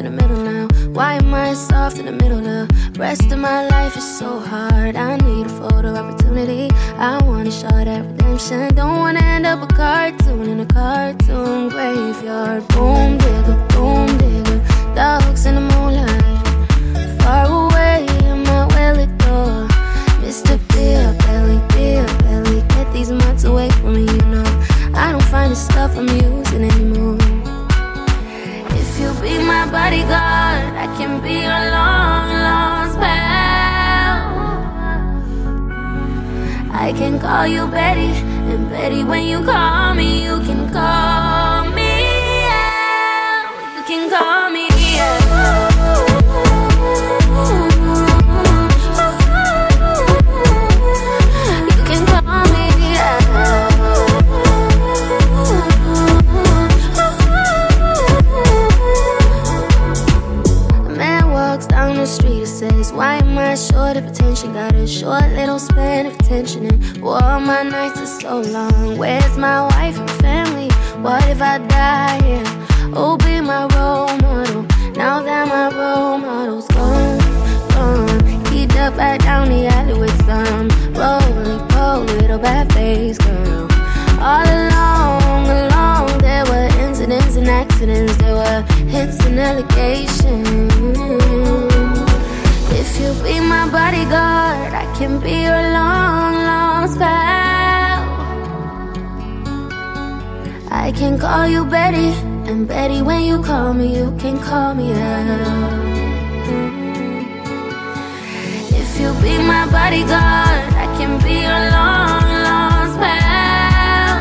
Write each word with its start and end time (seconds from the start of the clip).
in 0.00 0.16
the 0.16 0.22
middle 0.22 0.42
now? 0.42 0.66
Why 0.92 1.14
am 1.14 1.34
I 1.34 1.52
soft 1.52 1.98
in 1.98 2.06
the 2.06 2.12
middle? 2.12 2.40
The 2.40 2.66
rest 2.98 3.30
of 3.30 3.38
my 3.38 3.68
life 3.68 3.96
is 3.96 4.18
so 4.18 4.38
hard. 4.38 4.96
I 4.96 5.16
need 5.18 5.46
a 5.46 5.48
photo 5.48 5.94
opportunity. 5.94 6.70
I 6.96 7.22
wanna 7.22 7.50
show 7.50 7.68
that 7.68 8.02
redemption. 8.06 8.74
Don't 8.74 8.98
wanna 8.98 9.20
end 9.20 9.44
up 9.46 9.62
a 9.62 9.66
cartoon 9.66 10.48
in 10.48 10.60
a 10.60 10.66
cartoon 10.66 11.68
graveyard. 11.68 12.66
Boom 12.68 13.18
digger, 13.18 13.58
boom 13.74 14.06
digger. 14.18 14.60
Dogs 14.94 15.44
in 15.44 15.54
the 15.56 15.64
moonlight. 15.72 16.22
Far 17.20 17.44
away 17.64 18.06
in 18.24 18.42
my 18.44 18.66
well 18.74 18.96
door. 19.24 19.68
Mr. 20.24 20.56
Beer 20.72 21.14
Belly, 21.24 21.60
Beer 21.74 22.06
Belly. 22.24 22.62
Get 22.74 22.90
these 22.94 23.10
mutts 23.10 23.44
away 23.44 23.68
from 23.70 23.94
me, 23.94 24.02
you 24.02 24.24
know. 24.34 24.48
I 24.94 25.12
don't 25.12 25.28
find 25.34 25.52
the 25.52 25.56
stuff 25.56 25.96
I'm 25.96 26.08
using 26.08 26.64
anymore. 26.64 27.19
Be 29.20 29.36
my 29.36 29.66
bodyguard, 29.70 30.72
I 30.80 30.86
can 30.96 31.20
be 31.20 31.34
your 31.44 31.62
long 31.76 32.28
lost 32.46 32.98
pal. 32.98 34.16
I 36.72 36.92
can 36.96 37.18
call 37.20 37.46
you 37.46 37.66
Betty, 37.66 38.12
and 38.50 38.70
Betty, 38.70 39.04
when 39.04 39.24
you 39.26 39.44
call 39.44 39.94
me, 39.94 40.24
you 40.24 40.40
can 40.40 40.72
call 40.72 41.68
me 41.76 41.92
out. 42.48 43.52
You 43.76 43.82
can 43.84 44.08
call 44.08 44.50
me 44.50 44.68
You 44.96 45.29
short 63.60 63.96
of 63.96 64.06
attention? 64.06 64.52
Got 64.54 64.74
a 64.74 64.86
short 64.86 65.28
little 65.32 65.58
span 65.58 66.06
of 66.06 66.14
attention, 66.14 66.66
and 66.66 67.04
all 67.04 67.40
my 67.40 67.62
nights 67.62 68.00
are 68.00 68.06
so 68.06 68.40
long. 68.40 68.96
Where's 68.96 69.36
my 69.36 69.62
wife 69.62 69.98
and 69.98 70.10
family? 70.22 70.70
What 71.02 71.28
if 71.28 71.42
I 71.42 71.58
die 71.58 72.22
here? 72.22 72.44
Oh, 72.94 73.18
be 73.18 73.40
my 73.40 73.66
role 73.76 74.16
model. 74.18 74.62
Now 74.96 75.22
that 75.22 75.48
my 75.48 75.68
role 75.76 76.18
model's 76.18 76.68
gone, 76.68 77.18
gone. 77.74 78.44
He 78.46 78.66
ducked 78.66 78.96
back 78.96 79.20
down 79.20 79.48
the 79.48 79.66
alley 79.66 79.98
with 79.98 80.16
some 80.24 80.68
roly 80.94 81.58
poly 81.68 82.06
little 82.20 82.38
bad 82.38 82.72
face 82.72 83.18
girl. 83.18 83.68
All 84.20 84.44
along, 84.44 85.48
along, 85.48 86.18
there 86.18 86.44
were 86.46 86.68
incidents 86.86 87.36
and 87.36 87.48
accidents, 87.48 88.16
there 88.16 88.34
were 88.34 88.62
hits 88.88 89.18
and 89.26 89.38
allegations. 89.38 91.89
If 92.82 92.98
you 92.98 93.12
be 93.22 93.38
my 93.40 93.68
bodyguard, 93.70 94.72
I 94.72 94.86
can 94.96 95.20
be 95.20 95.42
your 95.48 95.62
long 95.76 96.32
lost 96.48 96.98
pal. 96.98 98.00
I 100.70 100.90
can 100.90 101.18
call 101.18 101.46
you 101.46 101.66
Betty, 101.66 102.08
and 102.50 102.66
Betty, 102.66 103.02
when 103.02 103.22
you 103.24 103.42
call 103.42 103.74
me, 103.74 103.94
you 103.98 104.16
can 104.18 104.38
call 104.40 104.74
me 104.74 104.92
out. 104.94 105.98
If 108.80 108.98
you 108.98 109.12
be 109.20 109.36
my 109.52 109.66
bodyguard, 109.76 110.62
I 110.84 110.86
can 110.96 111.12
be 111.22 111.34
your 111.48 111.62
long 111.76 112.26
lost 112.46 112.96
pal. 113.02 114.16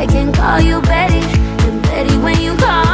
I 0.00 0.06
can 0.06 0.32
call 0.32 0.60
you 0.60 0.80
Betty, 0.82 1.22
and 1.66 1.82
Betty, 1.84 2.16
when 2.18 2.40
you 2.40 2.56
call 2.56 2.93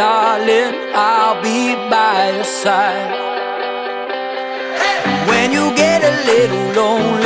darling, 0.00 0.72
I'll 0.94 1.42
be 1.42 1.74
by 1.90 2.32
your 2.36 2.50
side. 2.62 3.12
When 5.28 5.52
you 5.52 5.74
get 5.76 6.00
a 6.02 6.14
little 6.30 6.64
lonely. 6.72 7.19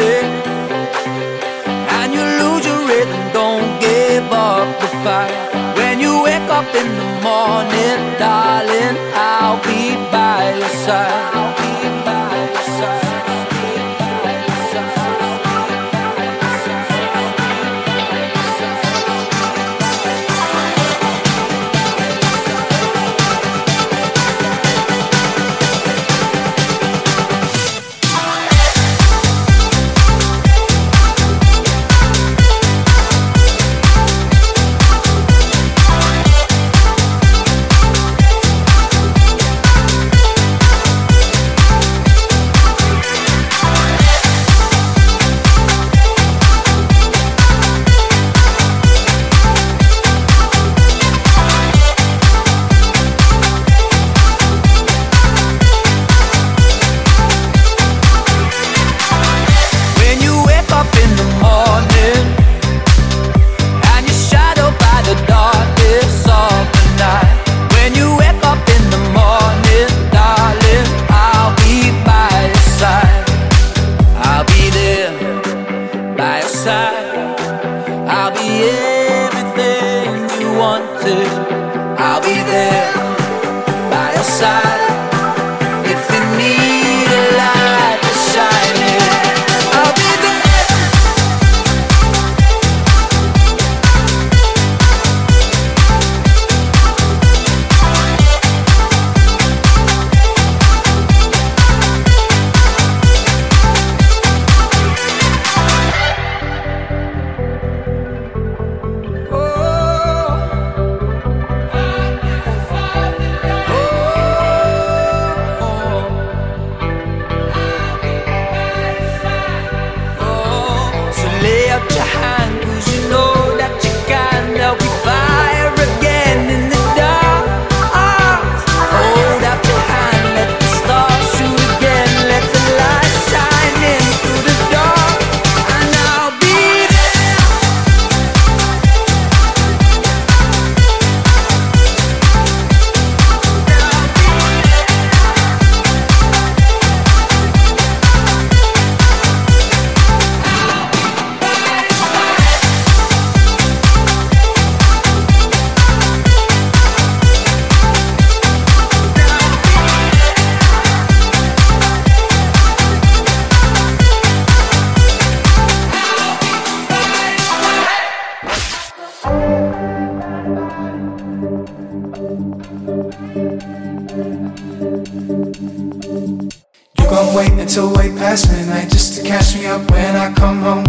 midnight 178.35 178.91
just 178.91 179.15
to 179.17 179.23
catch 179.23 179.55
me 179.55 179.67
up 179.67 179.89
when 179.93 180.17
I 180.17 180.35
come 180.35 180.61
home. 180.61 180.85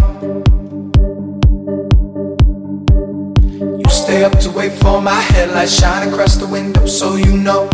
You 3.78 3.88
stay 3.88 4.24
up 4.24 4.36
to 4.40 4.50
wait 4.50 4.72
for 4.72 5.00
my 5.00 5.20
headlights 5.30 5.78
shine 5.78 6.08
across 6.08 6.36
the 6.36 6.46
window, 6.48 6.86
so 6.86 7.14
you 7.14 7.36
know. 7.36 7.68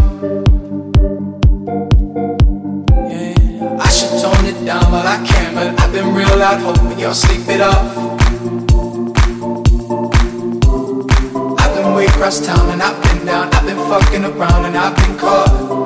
Yeah, 3.09 3.79
I 3.81 3.89
should 3.89 4.21
tone 4.21 4.45
it 4.45 4.63
down, 4.67 4.91
but 4.91 5.07
I 5.07 5.25
can't. 5.25 5.55
But 5.55 5.81
I've 5.81 5.91
been 5.91 6.15
real 6.15 6.37
loud, 6.37 6.61
hoping 6.61 6.99
y'all 6.99 7.15
sleep 7.15 7.49
it 7.49 7.63
off. 7.63 7.97
I've 11.61 11.75
been 11.77 11.95
way 11.95 12.07
across 12.07 12.45
town 12.45 12.69
and 12.69 12.83
I've 12.83 13.03
been 13.05 13.25
down, 13.25 13.49
I've 13.55 13.65
been 13.65 13.79
fucking 13.89 14.25
around 14.25 14.67
and 14.67 14.77
I've 14.77 14.95
been 14.97 15.17
caught. 15.17 15.82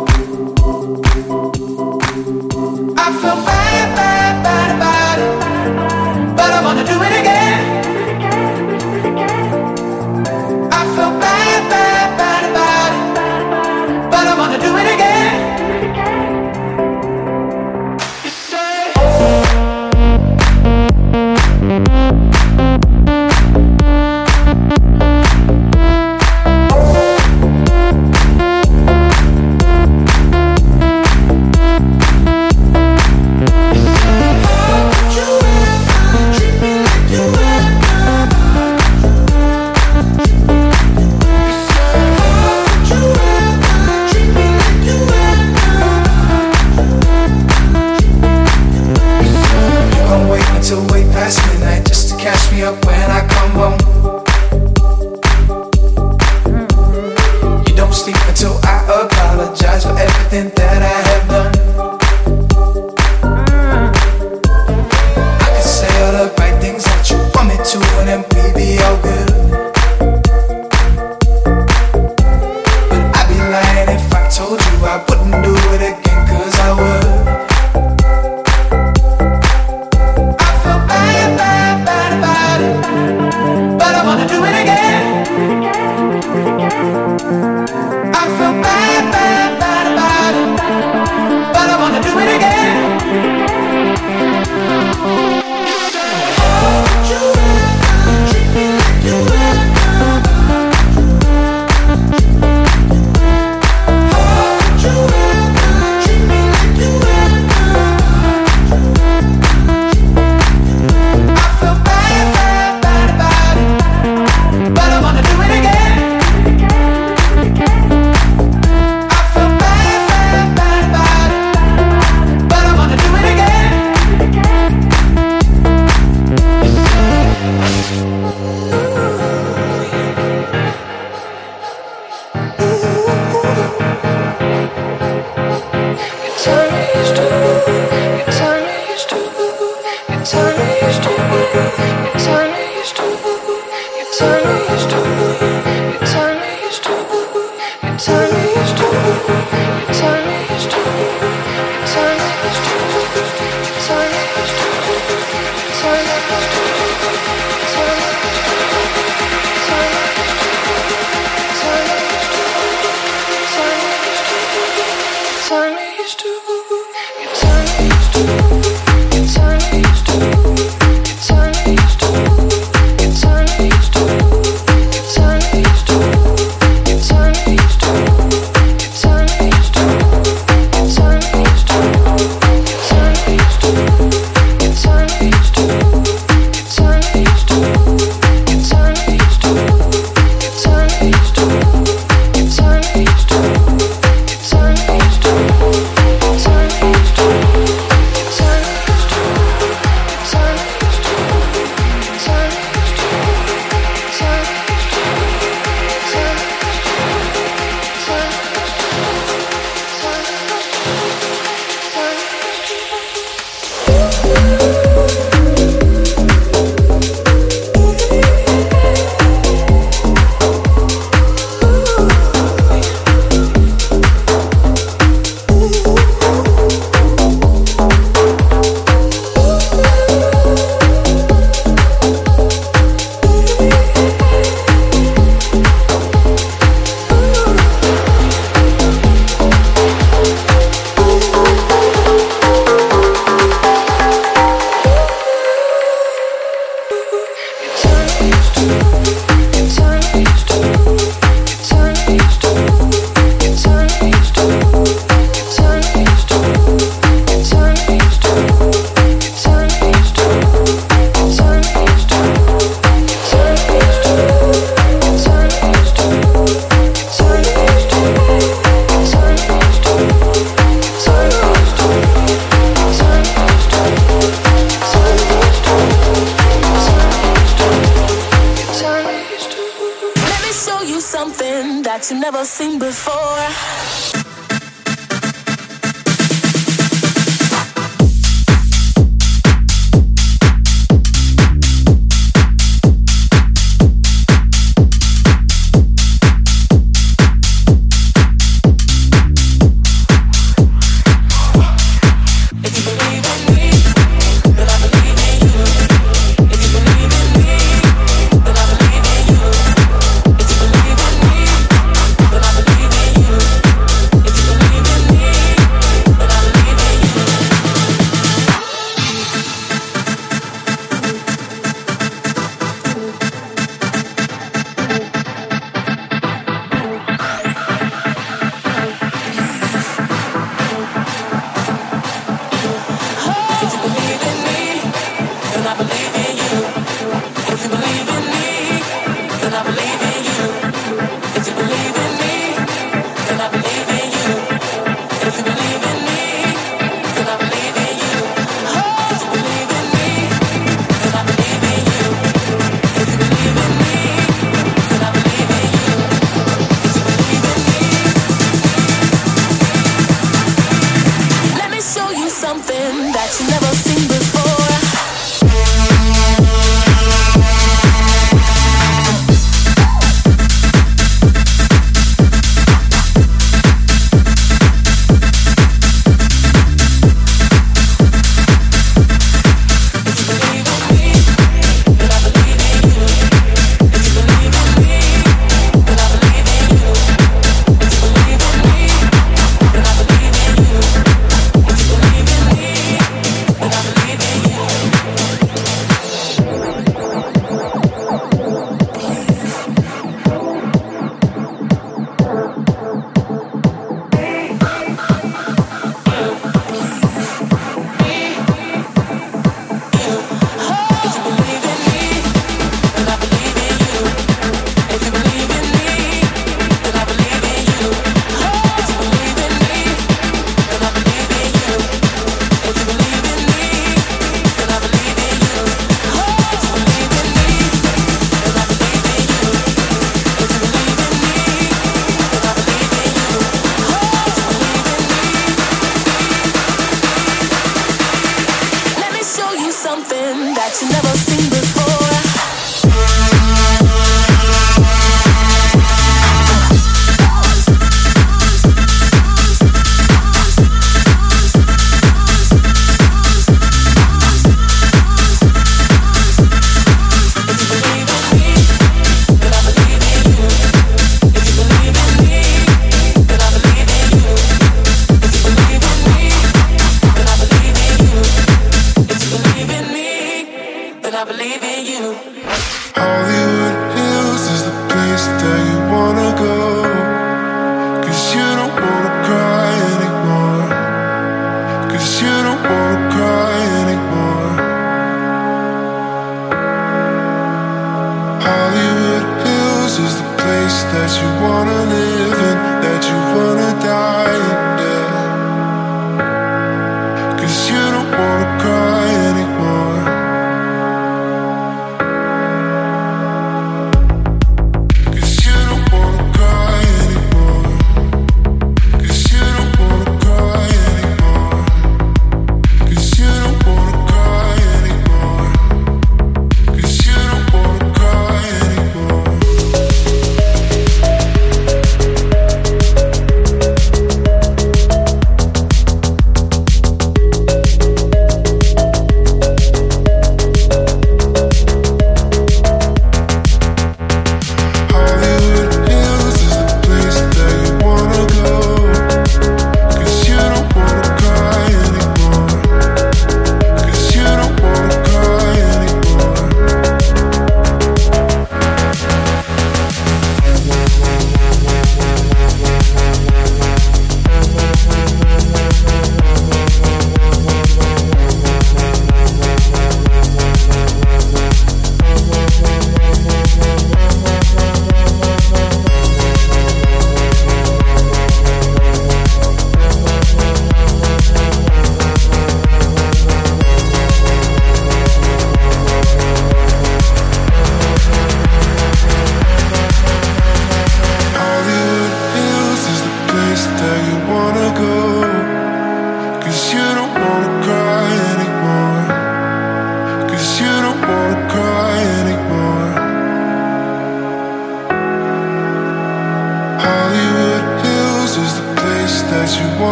you. 340.26 340.65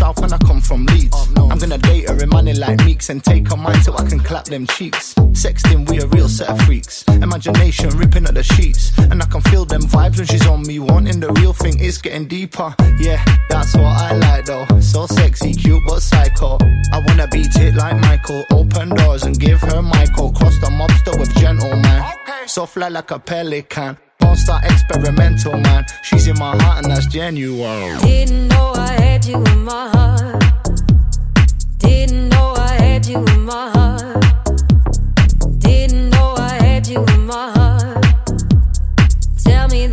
South 0.00 0.22
and 0.22 0.32
I 0.32 0.38
come 0.38 0.62
from 0.62 0.86
Leeds. 0.86 1.14
Oh. 1.36 1.50
I'm 1.50 1.58
gonna 1.58 1.76
date 1.76 2.08
her 2.08 2.16
in 2.22 2.30
money 2.30 2.54
like 2.54 2.82
Meeks 2.86 3.10
and 3.10 3.22
take 3.22 3.46
her 3.50 3.56
mind 3.58 3.82
so 3.82 3.92
I 3.92 4.08
can 4.08 4.18
clap 4.18 4.46
them 4.46 4.66
cheeks. 4.66 5.12
Sexting, 5.42 5.86
we 5.90 5.98
a 6.00 6.06
real 6.06 6.26
set 6.26 6.48
of 6.48 6.58
freaks. 6.62 7.04
Imagination 7.08 7.90
ripping 7.98 8.24
at 8.24 8.32
the 8.32 8.42
sheets. 8.42 8.96
And 8.96 9.20
I 9.20 9.26
can 9.26 9.42
feel 9.42 9.66
them 9.66 9.82
vibes 9.82 10.16
when 10.16 10.26
she's 10.26 10.46
on 10.46 10.62
me. 10.62 10.78
Wanting 10.78 11.20
the 11.20 11.30
real 11.32 11.52
thing 11.52 11.78
is 11.78 11.98
getting 11.98 12.26
deeper. 12.26 12.74
Yeah, 12.98 13.22
that's 13.50 13.74
what 13.74 13.84
I 13.84 14.16
like 14.16 14.46
though. 14.46 14.66
So 14.80 15.04
sexy, 15.04 15.52
cute, 15.52 15.82
but 15.86 16.00
psycho. 16.00 16.56
I 16.94 17.04
wanna 17.06 17.28
beat 17.28 17.54
it 17.56 17.74
like 17.74 18.00
Michael. 18.00 18.46
Open 18.52 18.88
doors 18.88 19.24
and 19.24 19.38
give 19.38 19.60
her 19.60 19.82
Michael. 19.82 20.32
Cross 20.32 20.60
the 20.60 20.68
mobster 20.68 21.20
with 21.20 21.34
gentleman. 21.36 22.02
So 22.46 22.66
fly 22.66 22.88
like 22.88 23.10
a 23.10 23.18
pelican 23.18 23.96
star 24.40 24.60
experimental, 24.64 25.56
man. 25.58 25.84
She's 26.02 26.26
in 26.26 26.38
my 26.38 26.56
heart 26.62 26.84
and 26.84 26.92
that's 26.92 27.06
genuine. 27.06 27.98
Didn't 28.00 28.48
know 28.48 28.72
I 28.74 28.92
had 29.00 29.24
you 29.26 29.36
in 29.36 29.64
my 29.64 29.88
heart. 29.94 30.42
Didn't 31.78 32.28
know 32.30 32.54
I 32.56 32.72
had 32.82 33.06
you 33.06 33.18
in 33.18 33.40
my 33.42 33.70
heart. 33.70 34.24
Didn't 35.58 36.10
know 36.10 36.34
I 36.36 36.52
had 36.64 36.86
you 36.86 37.04
in 37.04 37.26
my 37.26 37.50
heart. 37.56 38.04
Tell 39.44 39.68
me 39.68 39.86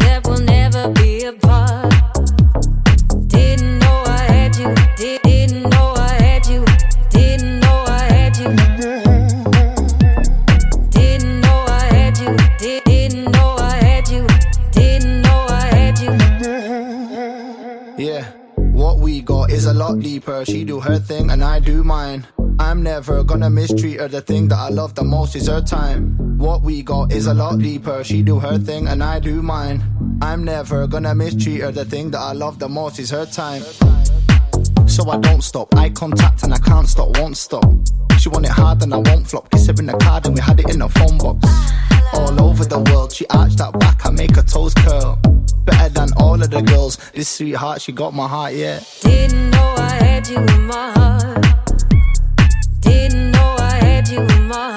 deeper. 20.17 20.43
She 20.45 20.63
do 20.63 20.79
her 20.79 20.97
thing 20.97 21.29
and 21.29 21.43
I 21.43 21.59
do 21.59 21.83
mine. 21.83 22.25
I'm 22.59 22.81
never 22.81 23.23
gonna 23.23 23.51
mistreat 23.51 23.99
her. 23.99 24.07
The 24.07 24.21
thing 24.21 24.47
that 24.47 24.57
I 24.57 24.69
love 24.69 24.95
the 24.95 25.03
most 25.03 25.35
is 25.35 25.47
her 25.47 25.61
time. 25.61 26.37
What 26.39 26.63
we 26.63 26.81
got 26.81 27.11
is 27.11 27.27
a 27.27 27.35
lot 27.35 27.59
deeper. 27.59 28.03
She 28.03 28.23
do 28.23 28.39
her 28.39 28.57
thing 28.57 28.87
and 28.87 29.03
I 29.03 29.19
do 29.19 29.43
mine. 29.43 29.83
I'm 30.21 30.43
never 30.43 30.87
gonna 30.87 31.13
mistreat 31.13 31.61
her. 31.61 31.71
The 31.71 31.85
thing 31.85 32.09
that 32.11 32.19
I 32.19 32.33
love 32.33 32.57
the 32.57 32.67
most 32.67 32.97
is 32.97 33.11
her 33.11 33.27
time. 33.27 33.61
So 34.87 35.07
I 35.07 35.17
don't 35.17 35.43
stop. 35.43 35.67
Eye 35.75 35.91
contact 35.91 36.41
and 36.43 36.51
I 36.51 36.57
can't 36.57 36.87
stop, 36.87 37.15
won't 37.19 37.37
stop. 37.37 37.65
She 38.17 38.29
want 38.29 38.45
it 38.45 38.51
hard 38.51 38.81
and 38.81 38.95
I 38.95 38.97
won't 38.97 39.27
flop. 39.27 39.51
Kiss 39.51 39.67
her 39.67 39.75
in 39.77 39.85
the 39.85 39.97
card 39.97 40.25
and 40.25 40.33
we 40.33 40.41
had 40.41 40.59
it 40.59 40.73
in 40.73 40.79
the 40.79 40.89
phone 40.89 41.19
box. 41.19 41.86
All 42.13 42.41
over 42.41 42.65
the 42.65 42.79
world, 42.89 43.11
she 43.13 43.25
arched 43.27 43.57
that 43.57 43.77
back, 43.79 44.05
I 44.05 44.11
make 44.11 44.35
her 44.35 44.43
toes 44.43 44.73
curl. 44.73 45.19
Better 45.65 45.89
than 45.89 46.09
all 46.17 46.41
of 46.41 46.49
the 46.49 46.61
girls. 46.61 46.97
This 47.13 47.29
sweetheart, 47.29 47.81
she 47.81 47.91
got 47.91 48.13
my 48.13 48.27
heart, 48.27 48.53
yeah. 48.53 48.79
Didn't 49.01 49.51
know 49.51 49.75
I 49.77 49.89
had 50.03 50.27
you 50.27 50.37
in 50.37 50.67
my 50.67 50.91
heart. 50.91 51.45
Didn't 52.81 53.31
know 53.31 53.55
I 53.59 53.75
had 53.83 54.07
you 54.07 54.21
in 54.21 54.47
my 54.47 54.55
heart. 54.55 54.76